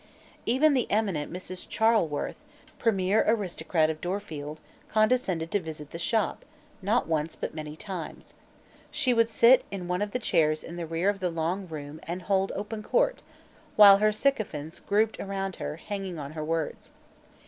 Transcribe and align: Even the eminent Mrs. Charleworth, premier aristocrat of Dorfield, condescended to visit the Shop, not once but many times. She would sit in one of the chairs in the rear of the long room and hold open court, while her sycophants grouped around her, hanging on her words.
Even 0.47 0.73
the 0.73 0.89
eminent 0.89 1.31
Mrs. 1.31 1.67
Charleworth, 1.69 2.43
premier 2.79 3.23
aristocrat 3.27 3.87
of 3.91 4.01
Dorfield, 4.01 4.59
condescended 4.89 5.51
to 5.51 5.59
visit 5.59 5.91
the 5.91 5.99
Shop, 5.99 6.43
not 6.81 7.05
once 7.07 7.35
but 7.35 7.53
many 7.53 7.75
times. 7.75 8.33
She 8.89 9.13
would 9.13 9.29
sit 9.29 9.63
in 9.69 9.87
one 9.87 10.01
of 10.01 10.09
the 10.09 10.17
chairs 10.17 10.63
in 10.63 10.75
the 10.75 10.87
rear 10.87 11.07
of 11.07 11.19
the 11.19 11.29
long 11.29 11.67
room 11.67 11.99
and 12.01 12.23
hold 12.23 12.51
open 12.55 12.81
court, 12.81 13.21
while 13.75 13.99
her 13.99 14.11
sycophants 14.11 14.79
grouped 14.79 15.19
around 15.19 15.57
her, 15.57 15.75
hanging 15.75 16.17
on 16.17 16.31
her 16.31 16.43
words. 16.43 16.93